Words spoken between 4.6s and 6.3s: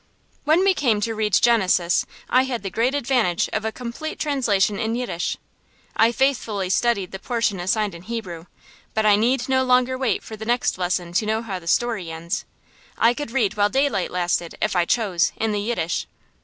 in Yiddish. I